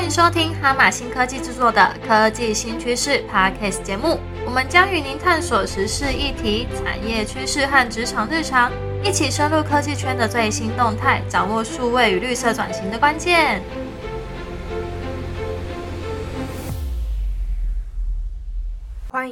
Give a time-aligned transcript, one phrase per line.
[0.00, 4.18] 欢迎收听哈马新科技制作的《科技新趋势》Podcast 节目。
[4.46, 8.72] 我们将与您探索时事议题、产业趋势和职场日常，
[9.04, 13.60] 一起深入科技圈的最新动态，掌握数位与绿色转型的关键。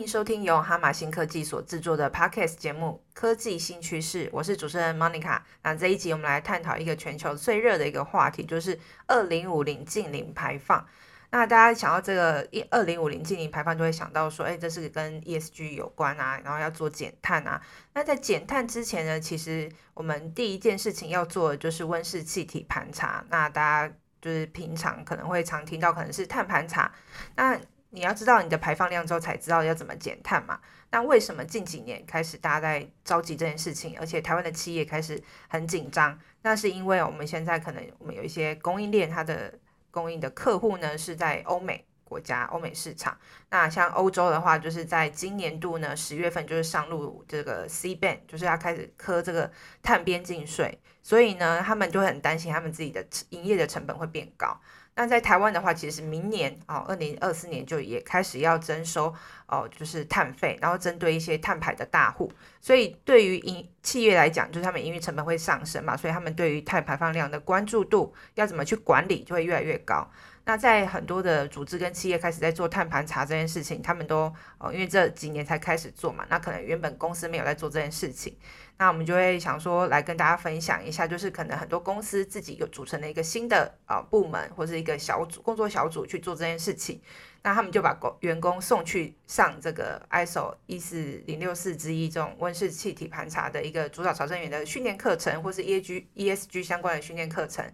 [0.08, 5.38] 收听由哈马新科技所制作的 Podcast 节目《科技新趋势》，我是主持人 Monica。
[5.62, 10.82] 那这一集我们来探讨一个全球最热的一个话题，就是二零五零近零排放。
[11.28, 17.60] 那大家想到这个一二零五零近零排放，就会想到说，哎，这是跟 ESG 有关啊，然后要做减碳啊。
[17.92, 23.22] 那在减碳之前呢，其实我们第一件事情要做的就是温室气体盘查。
[23.28, 26.90] 那大家就是平常可能会常听到，可能是碳盘查。
[27.36, 30.60] 那你要知道你的排放量之后，才知道要怎么减碳嘛。
[30.90, 36.18] 那为什么近几年开始大家在着急这件事情，而且台湾的企业开始很紧张？
[36.42, 39.52] 那是因为我们现在可能我们有一些供应链，它的
[39.90, 43.16] 供应的客户呢是在欧美国家、欧美市场。
[43.50, 49.50] 那像欧洲的话，就是在今年度呢十月份就是上路这个 C ban，就是要开始磕这个
[49.82, 54.58] 碳边境税，所以呢他们就很担心他们自己的营业的成本会变高。
[54.98, 59.14] 那在台湾的话，其实明年啊，二零二四年就也开始要征收
[59.48, 70.06] 哦，就是碳费，然后针对一些碳排的大户，所以对于营企业来讲，就是他们营运成本会上升嘛，所以他们对于碳排放量的关注度要怎么去管理就会越来越高。
[70.44, 78.34] 那在很多的组织跟企业开始在做碳盘查这件事情，他们都哦，因为这几年才开始做嘛，那可能原本公司没有在做这件事情。
[78.78, 87.00] 那我们就会想说，来跟大家分享一下，就是可能很多公司自己有组成了一个新的啊部门或者一个小组工作小组去做这件事情。
[87.48, 97.64] 那他们就把工员工送去上这个 ISO 一四零六四之一这种温室气体盘查的一个主导查证员的训练课程，或是 ESG ESG 相关的训练课程。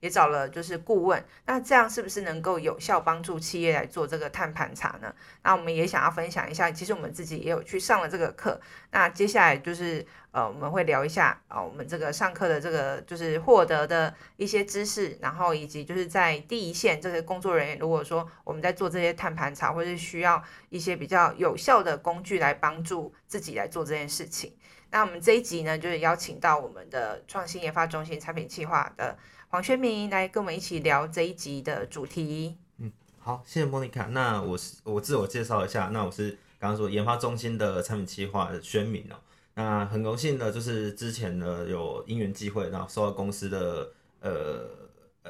[0.00, 5.14] 也找了就是顾问，那这样是不是能够有效帮助企业来做这个碳盘查呢？
[5.42, 8.60] 那我们也想要分享一下，其实我们自己也有去上了这个课。
[8.90, 24.52] 那接下来就是呃，我们会聊一下啊，我们这个上课的这个就是获得的一些知识，然后以及就是在第一线这些工作人员，如果说我们在做这些碳盘查，或是需要一些比较有效的工具来帮助自己来做这件事情。
[24.90, 29.16] 那我们这一集呢，就是邀请到我们的创新研发中心产品计划的。
[29.48, 32.56] 黄轩明来跟我们一起聊这一集的主题。
[32.78, 34.04] 嗯，好，谢谢莫妮卡。
[34.06, 39.16] 那我是我自我介绍一下，那我是刚刚说研发中心的产品企划的轩明哦。
[39.54, 43.90] 那很荣幸的，就是之前呢有因缘机会，然后受到公司的
[44.20, 44.70] 呃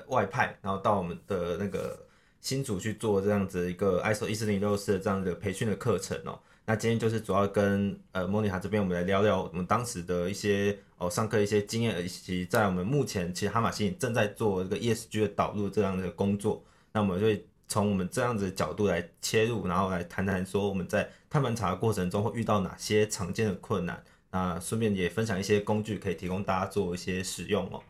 [0.08, 1.98] 外派，然后到我们的那个
[2.42, 6.38] 新组去做这样子一个 ISO 一四零六四的这样的培训的课程哦。
[6.70, 16.62] 那今天就是主要跟呃莫妮卡这边，我们来聊聊我们当时的一些哦上课一些经验，以及在我们目前其实哈马星正在做这个 ESG 的导入这样的工作。
[16.92, 24.00] 那我们就会从我们这样子的角度来切入，然后来谈谈说我们在探盘查的过程中会遇到哪些常见的困难。
[24.30, 27.82] 那顺便也分享一些工具，可以提供大家做一些使用哦。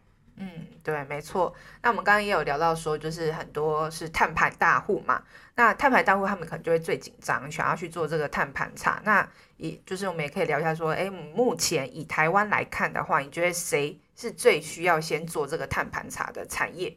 [0.43, 1.55] 嗯，对，没错。
[1.83, 5.23] 那我们刚刚也有聊到说，就是很多是碳排大户嘛。
[5.55, 9.03] 那碳排大户他们可能就会最紧张，想要去做这个碳盘查。
[9.05, 9.29] 那
[9.59, 16.97] 也就是我们也可以聊一下说，哎，目前以台湾来看的话，你觉得谁是最需要先做这个碳盘查的产业？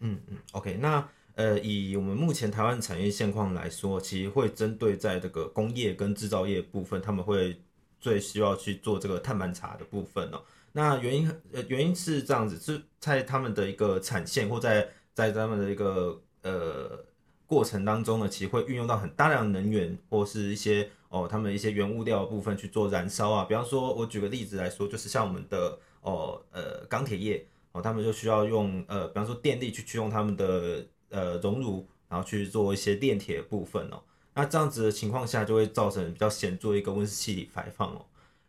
[0.00, 0.76] 嗯嗯，OK。
[0.80, 7.56] 那呃，以我们目前台湾产业现况来说，其实会针对在这个工业跟制造业部分，他们会
[8.00, 10.42] 最需要去做这个碳盘查的部分哦。
[10.72, 17.04] 那原因呃原因是这样子，是在他们的一个产线或在在他们的一个呃
[17.46, 23.44] 过程当中呢，其实会运用到很大量的能源或是一些哦他们一些原物料部分去做燃烧啊。
[23.44, 34.02] 比方说，我举个例子来说，就是像我们的哦呃钢铁业哦，他们就需要用呃比方说电力去驱动他们的呃熔炉，然后去做一些炼铁部分哦。
[34.34, 38.06] 那这样子的情况下，就会造成比较显著一个温室气体排放哦。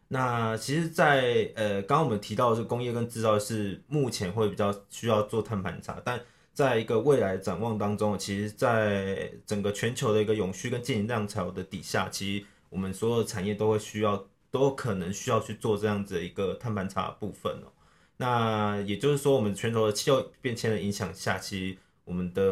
[0.09, 6.21] 那其实，在呃，刚刚我们提到的是工业跟制造是目前会比较需要做碳盘查，但
[6.53, 17.71] 在一个未来展望当中，其实，在整个全球的一个永续跟经营量潮的底下，其实我们所有的产业都会需要，都可能需要去做这样子的一个碳盘查部分哦。
[18.17, 22.43] 那也就是说，我们全球的气候变迁的影响下，其实我们的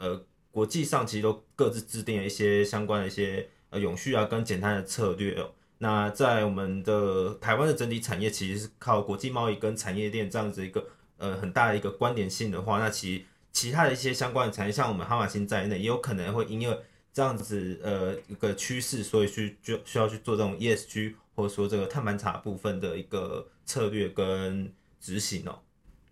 [0.00, 0.20] 呃
[0.50, 5.50] 国际上其实都各自制定了一些相关的一些呃永续啊跟减碳的策略哦。
[5.78, 10.86] 那在我们的台湾的整体产业，其实是靠国际贸易跟产业链这样子一个
[11.18, 16.78] 呃很大的一个关联性的话，那其其他的一些相关的产业，像我们哈马星在内，也有可能会因为
[17.12, 25.60] 这样子呃一个趋势，所以去就需要去做这种 ESG 或者说这个碳盘查部分的一个策略跟执行哦。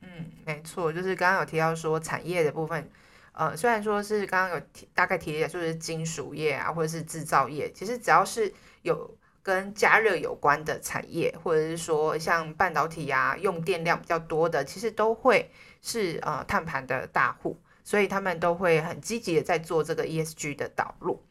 [0.00, 2.90] 嗯，没错，就是刚刚有提到说产业的部分。
[3.34, 15.50] 呃，虽然说是刚刚有提大概提一下，就是金属业啊，或者是制造业，其实只要是有跟加热有关的产业，或者是说像半导体呀，用电量比较多的，其实都会
[15.80, 21.22] 是呃碳盘的大户，所以他们都会很积极的在做这个 ESG 的导入。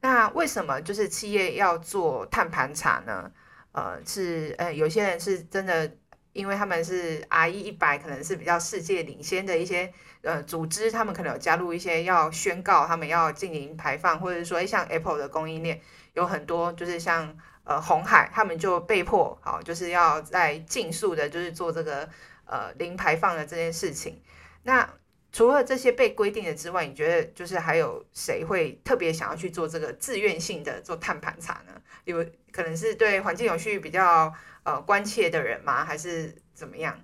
[0.00, 3.30] 那为什么就是企业要做碳盘查呢？
[3.72, 5.88] 呃，是呃，有些人是真的，
[6.32, 9.92] 因为他们是 RE 一百，可能是比较世界领先的一些
[10.22, 15.80] 呃组织，他们可能有加入一些要宣告他们要进行排放，或者说像 Apple 的供应链
[16.14, 22.08] 有很多，就是像呃红海，他们就被迫好，就是要在尽速的，就是做这个
[22.44, 24.22] 呃零排放的这件事情。
[24.62, 24.88] 那
[25.32, 31.80] 除了这些被规定的之外，你觉得就是还有谁会特别想要去做这个自愿性的做碳盘查呢？
[32.04, 34.32] 有可能是对环境有序比较
[34.70, 35.84] 呃关切的人吗？
[35.84, 36.98] 还是怎么样？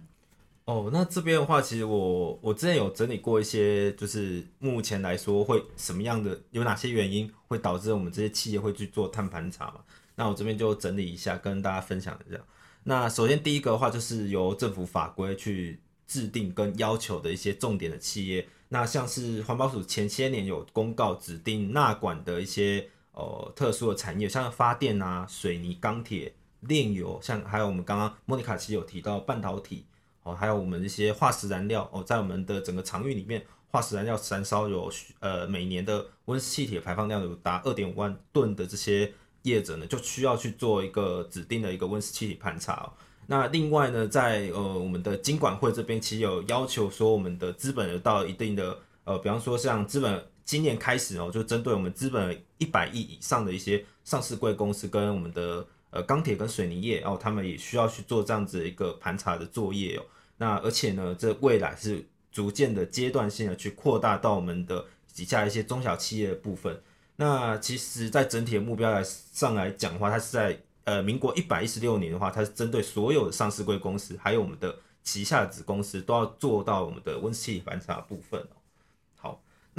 [0.65, 9.81] 哦，那这边的话，其实我我之前有整理过一些，就是目前来说会什么样的，有哪些原因会导致我们这些企业会去做碳盘查嘛？
[10.15, 12.39] 那我这边就整理一下，跟大家分享一下。
[12.85, 15.81] 那首先第一个的话，就是由政府法规去。
[16.09, 29.85] 制定跟要求的一些重点的企业，那像是环保署前些年有公告指定纳管的一些呃特殊的产业，像发电啊、水泥、钢铁、炼油，像还有我们刚刚莫妮卡其实有提到半导体
[30.23, 39.12] 哦，还有我们一些化石燃料哦，在我们的整个场域里面，化石燃料燃烧有呃每年的温室气体排放量有达二点五万吨的这些
[39.43, 42.93] 业者呢，就需要去做一个指定的一个温室气体盘查哦。
[43.29, 60.02] 那另外呢，在呃我们的金管会这边，其实有要求说，我们的资本有到一定的呃，比方说像资本今年开始哦，就针对我们资本一百亿以上的一些上市贵公司跟我们的呃钢铁跟水泥业哦，他们也需要去做这样子一个盘查的作业哦。
[60.37, 64.84] 那而且呢，这未来是逐渐的阶段性的去扩大到我们的
[65.14, 66.81] 底下一些中小企业的部分。
[67.16, 70.60] 那其实，在整体的目标来上来讲的话，它是在。
[70.87, 74.72] 呃，民国一百一十六年的话，它是针对所有的上市贵公司，还有我们的
[75.02, 78.40] 旗下子公司，都要做到我们的温室气体盘查部分。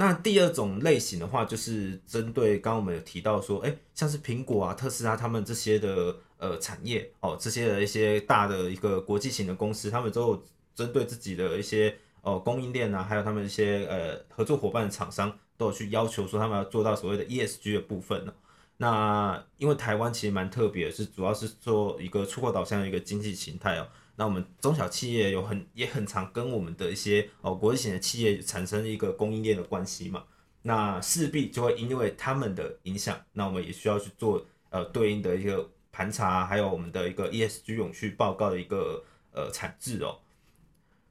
[0.00, 11.92] 那第二种类型的话，就是针对刚刚我们有提到说，哎，像是苹果啊、特斯拉他们这些的呃产业哦，这些的一些大的一个国际型的公司，他们都有针对自己的一些
[12.22, 18.32] 呃供应链啊，还有他们一些呃合作伙伴的厂商，都有去要求说他们要做到所谓的 ESG 的部分呢。
[18.76, 23.88] 那因为台湾其实蛮特别，是主要是做一个出口导向的一个经济形态哦。
[24.18, 30.24] 那我们中小企业有很也很常跟我们的一些哦国际型的企业产生一个供应链的关系嘛。
[30.62, 40.18] 那势必就会因为他们的影响，那我们也需要去做呃对应的一个盘查，还有我们的一个 ESG 永续报告的一个呃产制哦。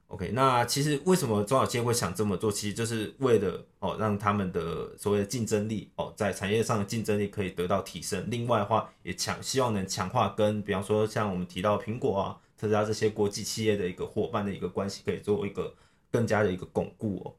[0.10, 2.52] OK，那其实为什么中小企业会想这么做？
[2.52, 8.28] 其实就是为了哦，让他们的所谓的竞争力哦，在产业上的竞争力可以得到提升。
[8.30, 15.76] 另外的话，也强希望能强化跟比方说像我们提到苹果啊、特斯拉这些国际企业的一个伙伴的一个关系，可以做一个
[16.12, 17.36] 更加的一个巩固哦。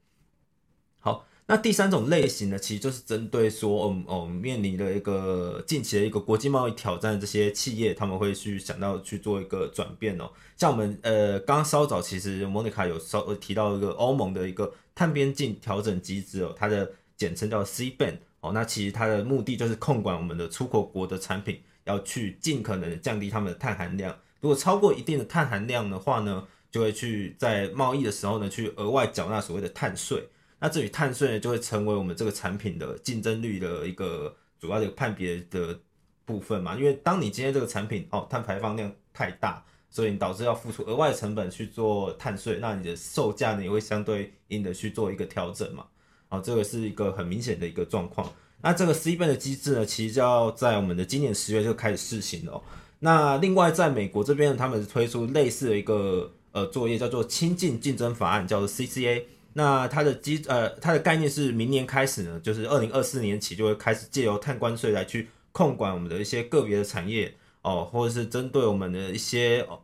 [1.00, 1.24] 好。
[1.50, 10.30] 那第三种类型呢，其实就是针对说，嗯哦，面临的一个近期的一个国际贸易挑战，这些企业他们会去想到去做一个转变哦。
[10.58, 18.52] 像我们呃，刚刚稍早其实莫妮卡有稍提到一个欧盟的一个碳边境调整机制哦，它的简称叫 C ban 哦。
[18.52, 24.14] 那其实它的目的就是控管我们的出口国的产品，要去尽可能降低他们的碳含量。
[24.40, 30.28] 如果超过一定的碳含量的话呢，就会去在贸易的时候呢，去额外缴纳所谓的碳税。
[30.60, 35.78] 那至于碳税呢，就会成为我们这个产品的竞争力的一个主要的判别的
[36.24, 36.76] 部分嘛。
[36.76, 45.84] 因为当你今天这个产品哦碳排放量太大，所以你导致要付出额外的成本去做碳税，那你的售价呢也会相对应的去做一个调整嘛。
[46.28, 48.32] 哦，这个是一个很明显的一个状况。
[48.60, 52.52] 那这个 C 倍的机制呢，其实就要在我们的今年十月就开始试行了。
[52.52, 52.62] 哦
[53.00, 59.22] 那另外在美国这边，他们推出类似的一个呃作业，叫做亲近竞争法案，叫做 CCA。
[59.54, 69.80] 那它的基呃，它的概念是明年开始呢，就是二零二四年起就会开始借由碳关税来去控管我们的一些个别的产业哦，或者是针对我们的一些哦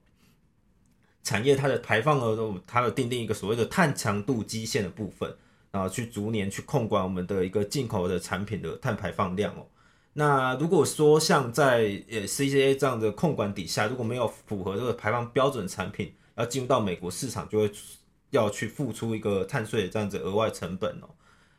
[1.23, 5.35] 产业它的排放额，它的定定一个所谓的碳强度基线的部分，
[5.71, 9.67] 然后去逐年去控管我们的一个进口的产品的碳排放量哦。
[10.15, 17.71] 那如果说像在呃 CCA 这样的控管底下，如果没有符合这个排放标准产品，要进入到美国市场就会。
[18.31, 21.09] 要去付出一个碳税这样子额外成本哦，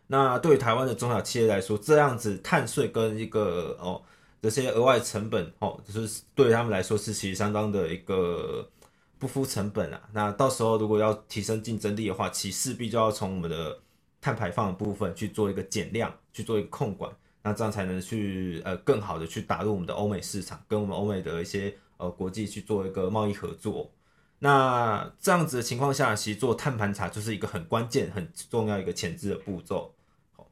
[0.07, 4.01] 那对于台湾的中小企业来说，这样子碳税跟一个哦
[4.41, 8.69] 这些额外成本哦，就是对他们来说是其实相当的一个
[9.17, 10.01] 不敷成本啊。
[10.11, 13.79] 那到时候如果要提升竞争力的话，其势必就要从我们的
[14.19, 17.09] 碳排放的部分去做一个减量，去做一个控管，
[17.45, 23.93] 那这样才能去呃更好的去打入我们的欧美市场，跟我们欧美的一些呃国际去做一个贸易合作。
[24.39, 29.93] 那这样子的情况下，其实做碳盘查就是一个很关键、很重要一个前置的步骤。
[30.31, 30.47] 好，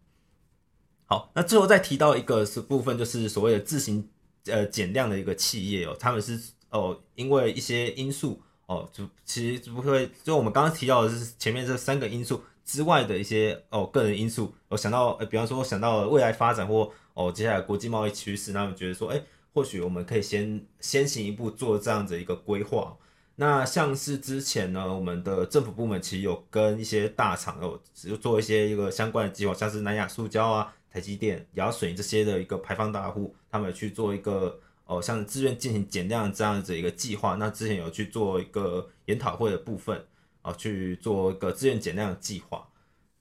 [1.06, 4.08] 好，那最后再提到一个是部分，就是所谓的自行
[4.46, 19.22] 呃减量的一个企业哦，他们是哦因为一些因素哦，就其实不会就我们刚刚提到的是前面这三个因素之外的一些哦个人因素，我想到呃比方说想到未来发展或哦接下来国际贸易趋势，那么觉得说哎
[19.54, 22.98] 或许我们可以先先行一步做这样子一个规划。
[23.36, 37.34] 那像是之前呢，我们的政府部门其实有跟一些大厂有做一些一个相关的计划，像是南亚塑胶啊、台积电、亚水这些的一个排放大户，他们去做一个哦，像自愿进行减量这样子一个计划。
[37.36, 40.06] 那之前有去做一个研讨会的部分
[40.44, 42.68] 啊，去做一个自愿减量的计划。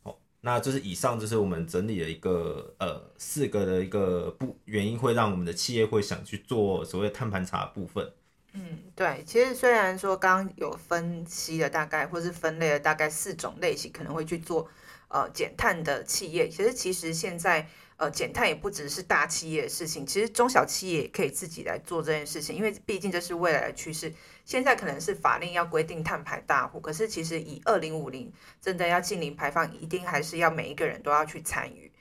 [0.02, 8.12] 好，那就是以上就是我们整理的一个呃四个的一个不原因，会让我们的企业会想去做所谓碳盘查部分。
[8.54, 14.68] 嗯，对，其实虽然说刚刚有分析了大概，或是分类了大概四种类型，可能会去做
[15.08, 17.66] 呃减碳的企业，其实其实现在
[18.02, 24.12] 呃减碳也不只是大企业的事情，其实中小企业也可以自己来做这件事情，因为毕竟这是未来的趋势。
[24.44, 31.92] 现在可能是法令要规定碳排大户，可是其实以二零五零真的要净零排放，一定还是要每一个人都要去参与。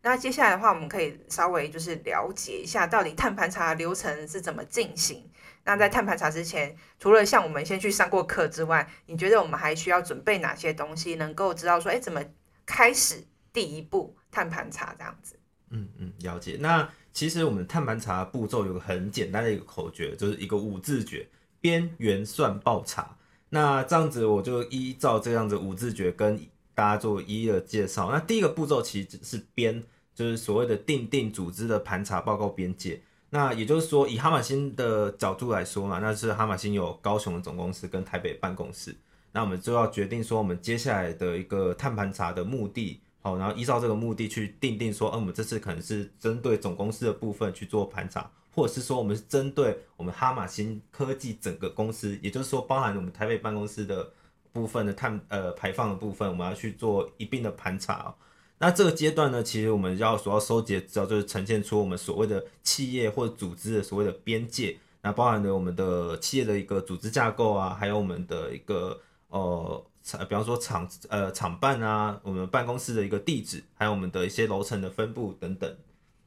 [0.00, 5.30] 那接下来的话，我们可以稍微就是了解一下，到底碳盘查流程是怎么进行。
[5.64, 12.24] 那在碳盘查之前，除了像我们先去上过课之外，你觉得我们还需要准备哪些东西，能够知道说，哎，怎么
[12.64, 15.36] 开始第一步碳盘查这样子？
[15.70, 16.56] 嗯嗯，了解。
[16.60, 21.26] 那其实我们碳盘查步骤有个很简单的一个口诀，就是一个五字诀：
[21.60, 23.16] 边缘算报查。
[23.48, 26.38] 那这样子，我就依照这样子五字诀跟
[26.74, 28.10] 大家做一一的介绍。
[28.12, 29.82] 那第一个步骤其实是编，
[30.14, 33.02] 就是所谓的定定组织的盘查报告边界。
[33.32, 38.92] 那也就是说，以哈马星的角度来说嘛，那是哈马星有高雄的总公司跟台北办公室，
[39.32, 54.10] 那我们就要决定说，我们接下来的一个碳盘查的目的，好，然后依照这个目的去定定说，嗯，我们这次可能是针对总公司的部分去做盘查，或者是说我们是针对我们哈马星科技整个公司，也就是说包含我们台北办公室的
[54.52, 58.14] 部分的碳呃排放的部分，我们要去做一并的盘查。
[58.58, 69.82] 那这个阶段呢，其实我们要所要收集的资料，就是呈现出我们所谓的企业或组织的所谓的边界，那包含了我们的企业的一个组织架构啊，还有我们的一个呃，
[70.28, 75.76] 比方说厂呃厂办啊，我们办公室的一个地址，还有我们的一些楼层的分布等等。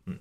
[0.05, 0.17] 嗯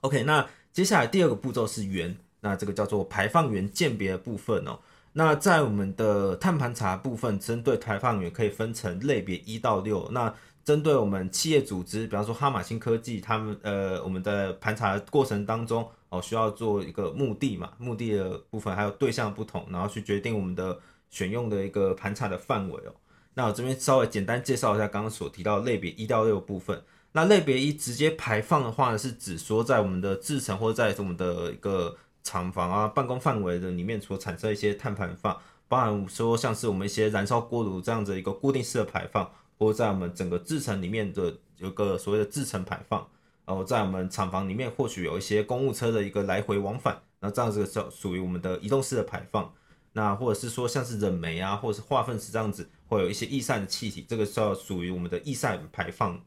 [0.00, 4.78] ，OK，那接下来第二个步骤是源，那这个叫做排放源鉴别的部分哦。
[5.12, 20.76] 那在我们的碳盘查部分，针对排放源可以分成类别一到六，那针对我们企业组织，比方说哈马星科技，他们呃，我们的盘查过程当中哦，需要做一个目的嘛，目的的部分还有对象不同，然后去决定我们的
[21.14, 22.92] 选用的一个盘查的范围哦。
[23.34, 26.82] 那我这边稍微简单介绍一下刚刚所提到类别一到六部分。
[27.12, 39.30] 那类别一直接排放的话呢，是指说在我们的制程或者在我们的一个厂房啊、办公范围的里面所产生一些碳排放，包含说像是我们一些燃烧锅炉这样子一个固定式的排放。
[39.56, 43.06] 或在我们整个制程里面的有个所谓的制程排放，
[43.46, 49.50] 然后在我们厂房里面或许有一些公务车的一个来回往返，那这样子是属于我们的移动式的排放。
[49.96, 56.20] 那或者是说像是冷媒啊，或者是化粪池这样子，会有一些易散的气体，这个是要属于我们的易散排放。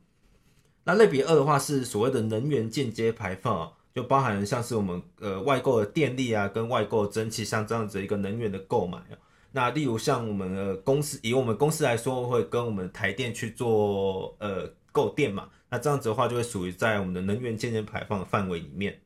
[0.85, 9.19] 那类别二的话是所谓的能源间接排放，就包含像是我们呃外购的电力啊，跟外购蒸汽，像这样子一个能源的购买啊。
[9.51, 19.01] 那例如像我们的公司，以我们公司来说，会跟我们台电去做呃购电嘛，那这样子的话就会属于在我们的能源间接排放的范围里面。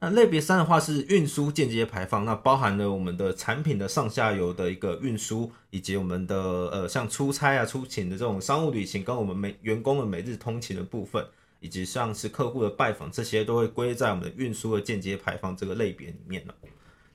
[0.00, 11.26] 那类别三的话是运输间接排放，那包含了我们的产品的上下游的一个运输，以及我们的呃像出差啊、出勤的这种商务旅行，跟我们每员工的每日通勤的部分，
[11.58, 16.54] 以及像是客户的拜访，这些都会归在我们的运输的间接排放这个类别里面了。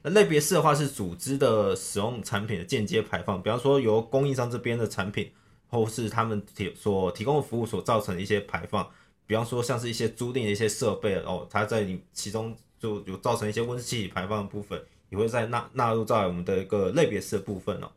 [0.01, 5.31] 那类别四的话是组织的使用产品的间接排放，比方说由供应商这边的产品，
[5.69, 8.85] 或是他们提所提供的服务所造成的一些排放，
[9.25, 17.89] 比方说像是一些租赁的一些设备哦，它在你其中就有造成一些温室气体排放的部分，也会在纳纳入在我们的一个类别四的部分哦。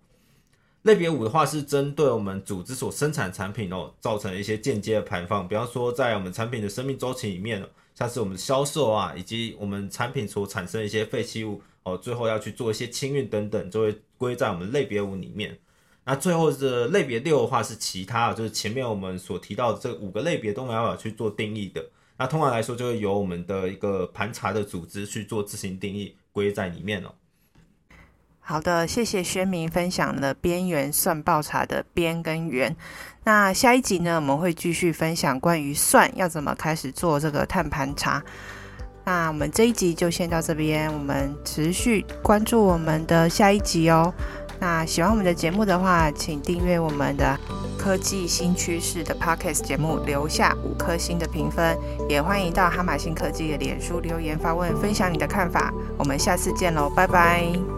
[0.83, 11.61] 类别五的话是针对我们组织所生产产品哦，造成一些间接的排放，比方说在我们产品的生命周期里面，像是我们销售啊，以及我们产品所产生的一些废弃物。
[11.83, 15.57] 哦，最后要去做一些清运等等，就会归在我们类别五里面。
[16.05, 21.85] 那最后的类别六的话是其他，就是前面我们所提到的这五个类别都没办法去做定义的。
[22.19, 27.13] 那通常来说，就会由我们的一个盘查的组织去做自行定义归在里面哦。
[28.41, 32.75] 好的，谢谢宣明分享了边缘算报茶的边跟缘。
[33.25, 38.23] 那下一集呢，我们会继续分享关于算要怎么开始做这个碳盘查。
[39.05, 44.15] 那我们这一集就先到这边，我们持续关注我们的下一集哦。
[44.59, 47.39] 那喜欢我们的节目的话，请订阅我们的
[47.79, 51.77] 科技新趋势的 Podcast 节目，留下五颗星的评分，
[52.09, 55.73] 也欢迎到哈马星科技的脸书留言发问，分享你的看法。
[55.99, 57.76] 我们下次见喽，拜拜。